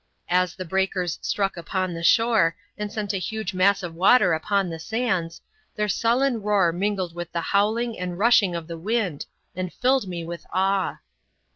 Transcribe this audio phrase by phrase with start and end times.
[0.29, 4.67] As the breakers struck upon the shore, and sent a huge mass of water upon
[4.67, 5.43] the sands,
[5.75, 10.23] their sullen roar mingled with the howling and rushing of the wind, and filled me
[10.25, 10.99] with awe.